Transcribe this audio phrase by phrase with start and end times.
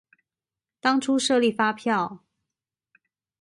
[0.79, 2.23] 當初設立發票